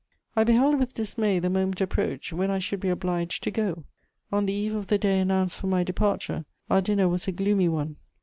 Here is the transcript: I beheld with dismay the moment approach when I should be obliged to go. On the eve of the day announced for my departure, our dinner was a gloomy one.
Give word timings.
I 0.35 0.43
beheld 0.43 0.79
with 0.79 0.95
dismay 0.95 1.37
the 1.37 1.51
moment 1.51 1.79
approach 1.79 2.33
when 2.33 2.49
I 2.49 2.57
should 2.57 2.79
be 2.79 2.89
obliged 2.89 3.43
to 3.43 3.51
go. 3.51 3.83
On 4.31 4.47
the 4.47 4.53
eve 4.53 4.73
of 4.73 4.87
the 4.87 4.97
day 4.97 5.19
announced 5.19 5.57
for 5.59 5.67
my 5.67 5.83
departure, 5.83 6.43
our 6.71 6.81
dinner 6.81 7.07
was 7.07 7.27
a 7.27 7.31
gloomy 7.31 7.69
one. 7.69 7.97